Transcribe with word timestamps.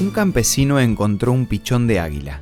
Un 0.00 0.10
campesino 0.10 0.80
encontró 0.80 1.32
un 1.32 1.46
pichón 1.46 1.86
de 1.86 2.00
águila. 2.00 2.40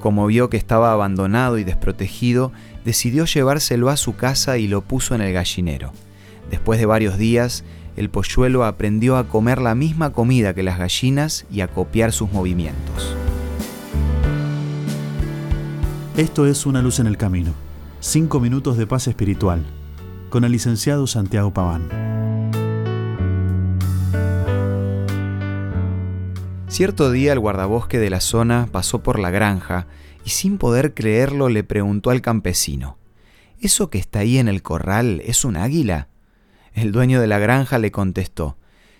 Como 0.00 0.26
vio 0.26 0.50
que 0.50 0.56
estaba 0.56 0.92
abandonado 0.92 1.58
y 1.58 1.64
desprotegido, 1.64 2.52
decidió 2.84 3.24
llevárselo 3.24 3.88
a 3.88 3.96
su 3.96 4.16
casa 4.16 4.58
y 4.58 4.66
lo 4.66 4.82
puso 4.82 5.14
en 5.14 5.20
el 5.20 5.32
gallinero. 5.32 5.92
Después 6.50 6.80
de 6.80 6.86
varios 6.86 7.18
días, 7.18 7.64
el 7.96 8.10
polluelo 8.10 8.64
aprendió 8.64 9.16
a 9.16 9.28
comer 9.28 9.60
la 9.60 9.74
misma 9.74 10.12
comida 10.12 10.54
que 10.54 10.62
las 10.62 10.78
gallinas 10.78 11.46
y 11.50 11.60
a 11.60 11.68
copiar 11.68 12.12
sus 12.12 12.32
movimientos. 12.32 13.14
Esto 16.16 16.46
es 16.46 16.66
Una 16.66 16.82
luz 16.82 16.98
en 16.98 17.06
el 17.06 17.16
camino. 17.16 17.52
Cinco 18.00 18.40
minutos 18.40 18.76
de 18.76 18.86
paz 18.86 19.06
espiritual. 19.06 19.64
Con 20.30 20.44
el 20.44 20.52
licenciado 20.52 21.06
Santiago 21.06 21.52
Paván. 21.52 22.07
Cierto 26.78 27.10
día 27.10 27.32
el 27.32 27.40
guardabosque 27.40 27.98
de 27.98 28.08
la 28.08 28.20
zona 28.20 28.68
pasó 28.70 29.02
por 29.02 29.18
la 29.18 29.30
granja 29.30 29.88
y 30.24 30.30
sin 30.30 30.58
poder 30.58 30.94
creerlo 30.94 31.48
le 31.48 31.64
preguntó 31.64 32.10
al 32.10 32.20
campesino, 32.20 32.98
¿Eso 33.60 33.90
que 33.90 33.98
está 33.98 34.20
ahí 34.20 34.38
en 34.38 34.46
el 34.46 34.62
corral 34.62 35.20
es 35.24 35.44
un 35.44 35.56
águila? 35.56 36.06
El 36.72 36.92
dueño 36.92 37.20
de 37.20 37.26
la 37.26 37.40
granja 37.40 37.78
le 37.78 37.90
contestó, 37.90 38.58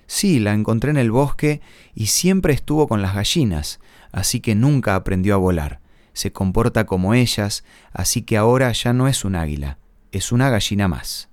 Sí, 0.08 0.40
la 0.40 0.54
encontré 0.54 0.90
en 0.90 0.96
el 0.96 1.12
bosque 1.12 1.60
y 1.94 2.06
siempre 2.06 2.52
estuvo 2.52 2.88
con 2.88 3.00
las 3.00 3.14
gallinas, 3.14 3.78
así 4.10 4.40
que 4.40 4.56
nunca 4.56 4.96
aprendió 4.96 5.34
a 5.34 5.38
volar. 5.38 5.78
Se 6.14 6.32
comporta 6.32 6.84
como 6.84 7.14
ellas, 7.14 7.62
así 7.92 8.22
que 8.22 8.36
ahora 8.36 8.72
ya 8.72 8.92
no 8.92 9.06
es 9.06 9.24
un 9.24 9.36
águila, 9.36 9.78
es 10.10 10.32
una 10.32 10.50
gallina 10.50 10.88
más. 10.88 11.28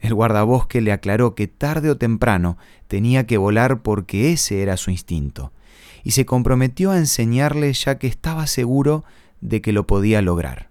El 0.00 0.12
guardabosque 0.12 0.82
le 0.82 0.92
aclaró 0.92 1.34
que 1.34 1.48
tarde 1.48 1.88
o 1.88 1.96
temprano 1.96 2.58
tenía 2.88 3.26
que 3.26 3.38
volar 3.38 3.80
porque 3.80 4.32
ese 4.32 4.60
era 4.60 4.76
su 4.76 4.90
instinto, 4.90 5.50
y 6.08 6.12
se 6.12 6.24
comprometió 6.24 6.90
a 6.90 6.96
enseñarle 6.96 7.70
ya 7.74 7.98
que 7.98 8.06
estaba 8.06 8.46
seguro 8.46 9.04
de 9.42 9.60
que 9.60 9.74
lo 9.74 9.86
podía 9.86 10.22
lograr. 10.22 10.70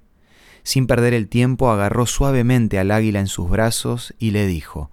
Sin 0.64 0.88
perder 0.88 1.14
el 1.14 1.28
tiempo 1.28 1.70
agarró 1.70 2.08
suavemente 2.08 2.80
al 2.80 2.90
águila 2.90 3.20
en 3.20 3.28
sus 3.28 3.48
brazos 3.48 4.16
y 4.18 4.32
le 4.32 4.48
dijo, 4.48 4.90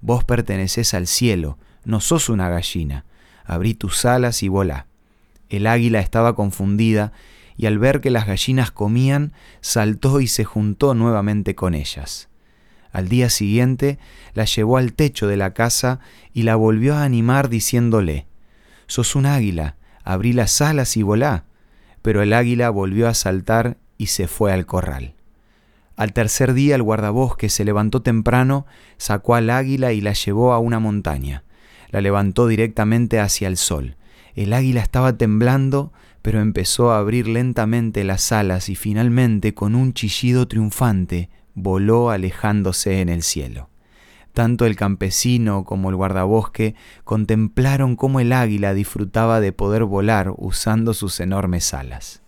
Vos 0.00 0.24
perteneces 0.24 0.94
al 0.94 1.06
cielo, 1.06 1.58
no 1.84 2.00
sos 2.00 2.30
una 2.30 2.48
gallina. 2.48 3.04
Abrí 3.44 3.74
tus 3.74 4.06
alas 4.06 4.42
y 4.42 4.48
volá. 4.48 4.86
El 5.50 5.66
águila 5.66 6.00
estaba 6.00 6.34
confundida 6.34 7.12
y 7.58 7.66
al 7.66 7.78
ver 7.78 8.00
que 8.00 8.10
las 8.10 8.26
gallinas 8.26 8.70
comían, 8.70 9.34
saltó 9.60 10.20
y 10.22 10.26
se 10.26 10.44
juntó 10.44 10.94
nuevamente 10.94 11.54
con 11.54 11.74
ellas. 11.74 12.30
Al 12.92 13.10
día 13.10 13.28
siguiente 13.28 13.98
la 14.32 14.46
llevó 14.46 14.78
al 14.78 14.94
techo 14.94 15.26
de 15.26 15.36
la 15.36 15.52
casa 15.52 16.00
y 16.32 16.44
la 16.44 16.56
volvió 16.56 16.94
a 16.94 17.04
animar 17.04 17.50
diciéndole, 17.50 18.24
Sos 18.86 19.14
un 19.14 19.26
águila, 19.26 19.76
abrí 20.04 20.32
las 20.32 20.60
alas 20.60 20.96
y 20.96 21.02
volá. 21.02 21.44
Pero 22.02 22.22
el 22.22 22.32
águila 22.32 22.70
volvió 22.70 23.08
a 23.08 23.14
saltar 23.14 23.76
y 23.98 24.06
se 24.06 24.28
fue 24.28 24.52
al 24.52 24.66
corral. 24.66 25.14
Al 25.96 26.12
tercer 26.12 26.54
día 26.54 26.74
el 26.74 26.82
guardabosque 26.82 27.48
se 27.48 27.64
levantó 27.64 28.02
temprano, 28.02 28.66
sacó 28.96 29.34
al 29.34 29.50
águila 29.50 29.92
y 29.92 30.00
la 30.00 30.12
llevó 30.12 30.52
a 30.52 30.58
una 30.58 30.80
montaña. 30.80 31.44
La 31.90 32.00
levantó 32.00 32.46
directamente 32.46 33.20
hacia 33.20 33.48
el 33.48 33.56
sol. 33.56 33.96
El 34.34 34.52
águila 34.54 34.80
estaba 34.80 35.16
temblando, 35.16 35.92
pero 36.22 36.40
empezó 36.40 36.92
a 36.92 36.98
abrir 36.98 37.28
lentamente 37.28 38.04
las 38.04 38.32
alas 38.32 38.68
y 38.68 38.74
finalmente, 38.74 39.54
con 39.54 39.74
un 39.74 39.92
chillido 39.92 40.48
triunfante, 40.48 41.28
voló 41.54 42.10
alejándose 42.10 43.00
en 43.00 43.08
el 43.08 43.22
cielo. 43.22 43.68
Tanto 44.32 44.64
el 44.64 44.76
campesino 44.76 45.64
como 45.64 45.90
el 45.90 45.96
guardabosque 45.96 46.74
contemplaron 47.04 47.96
cómo 47.96 48.18
el 48.20 48.32
águila 48.32 48.72
disfrutaba 48.72 49.40
de 49.40 49.52
poder 49.52 49.84
volar 49.84 50.32
usando 50.36 50.94
sus 50.94 51.20
enormes 51.20 51.74
alas. 51.74 52.22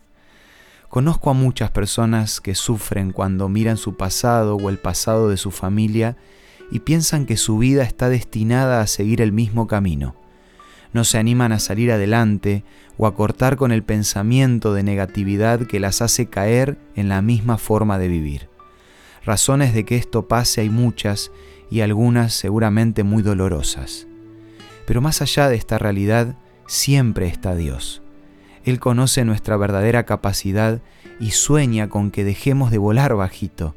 Conozco 0.90 1.30
a 1.30 1.34
muchas 1.34 1.70
personas 1.70 2.40
que 2.40 2.54
sufren 2.54 3.10
cuando 3.10 3.48
miran 3.48 3.78
su 3.78 3.96
pasado 3.96 4.56
o 4.56 4.68
el 4.68 4.78
pasado 4.78 5.28
de 5.28 5.36
su 5.36 5.50
familia 5.50 6.16
y 6.70 6.80
piensan 6.80 7.26
que 7.26 7.36
su 7.36 7.58
vida 7.58 7.82
está 7.82 8.08
destinada 8.08 8.80
a 8.80 8.86
seguir 8.86 9.20
el 9.20 9.32
mismo 9.32 9.66
camino. 9.66 10.14
No 10.92 11.02
se 11.02 11.18
animan 11.18 11.50
a 11.52 11.58
salir 11.58 11.90
adelante 11.90 12.64
o 12.96 13.06
a 13.06 13.16
cortar 13.16 13.56
con 13.56 13.72
el 13.72 13.82
pensamiento 13.82 14.72
de 14.74 14.84
negatividad 14.84 15.66
que 15.66 15.80
las 15.80 16.02
hace 16.02 16.26
caer 16.26 16.78
en 16.94 17.08
la 17.08 17.22
misma 17.22 17.58
forma 17.58 17.98
de 17.98 18.08
vivir. 18.08 18.48
Razones 19.24 19.74
de 19.74 19.84
que 19.84 19.96
esto 19.96 20.28
pase 20.28 20.60
hay 20.60 20.70
muchas 20.70 21.32
y 21.70 21.80
algunas 21.80 22.34
seguramente 22.34 23.02
muy 23.04 23.22
dolorosas. 23.22 24.06
Pero 24.86 25.00
más 25.00 25.22
allá 25.22 25.48
de 25.48 25.56
esta 25.56 25.78
realidad, 25.78 26.36
siempre 26.66 27.26
está 27.26 27.54
Dios 27.54 28.02
él 28.64 28.80
conoce 28.80 29.24
nuestra 29.24 29.56
verdadera 29.56 30.04
capacidad 30.04 30.80
y 31.20 31.32
sueña 31.32 31.88
con 31.88 32.10
que 32.10 32.24
dejemos 32.24 32.70
de 32.70 32.78
volar 32.78 33.14
bajito, 33.14 33.74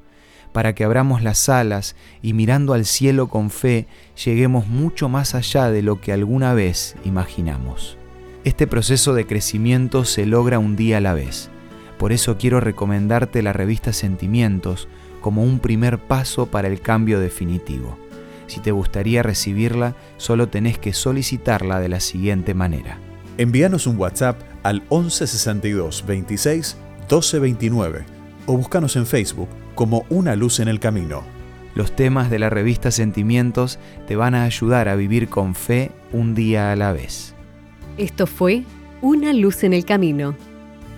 para 0.53 0.73
que 0.73 0.83
abramos 0.83 1.21
las 1.21 1.49
alas 1.49 1.95
y 2.21 2.33
mirando 2.33 2.73
al 2.73 2.85
cielo 2.85 3.27
con 3.27 3.49
fe 3.49 3.85
lleguemos 4.23 4.67
mucho 4.67 5.09
más 5.09 5.35
allá 5.35 5.69
de 5.69 5.81
lo 5.81 6.01
que 6.01 6.13
alguna 6.13 6.53
vez 6.53 6.95
imaginamos. 7.03 7.97
Este 8.43 8.65
proceso 8.65 9.13
de 9.13 9.27
crecimiento 9.27 10.05
se 10.05 10.25
logra 10.25 10.57
un 10.57 10.75
día 10.77 10.97
a 10.97 11.01
la 11.01 11.13
vez. 11.13 11.49
Por 11.97 12.11
eso 12.11 12.37
quiero 12.37 12.59
recomendarte 12.59 13.41
la 13.41 13.53
revista 13.53 13.93
Sentimientos 13.93 14.87
como 15.21 15.43
un 15.43 15.59
primer 15.59 15.97
paso 15.97 16.47
para 16.47 16.67
el 16.67 16.79
cambio 16.81 17.19
definitivo. 17.19 17.97
Si 18.45 18.59
te 18.61 18.71
gustaría 18.71 19.23
recibirla, 19.23 19.95
solo 20.17 20.47
tenés 20.47 20.77
que 20.79 20.93
solicitarla 20.93 21.79
de 21.79 21.89
la 21.89 21.99
siguiente 21.99 22.53
manera. 22.53 22.99
Envíanos 23.37 23.87
un 23.87 23.97
WhatsApp 23.97 24.41
al 24.63 24.81
1162 24.89 26.05
26 26.07 26.77
1229 27.01 28.05
o 28.45 28.57
búscanos 28.57 28.95
en 28.95 29.05
Facebook 29.05 29.49
como 29.75 30.05
Una 30.09 30.35
Luz 30.35 30.59
en 30.59 30.67
el 30.67 30.79
Camino. 30.79 31.23
Los 31.75 31.95
temas 31.95 32.31
de 32.31 32.39
la 32.39 32.49
revista 32.49 32.89
Sentimientos 32.89 33.77
te 34.07 34.15
van 34.15 34.33
a 34.33 34.43
ayudar 34.43 34.89
a 34.89 34.95
vivir 34.95 35.29
con 35.29 35.53
fe 35.53 35.91
un 36.11 36.33
día 36.33 36.71
a 36.71 36.75
la 36.75 36.91
vez. 36.91 37.35
Esto 37.97 38.25
fue 38.25 38.63
Una 39.01 39.33
Luz 39.33 39.63
en 39.63 39.73
el 39.73 39.85
Camino. 39.85 40.35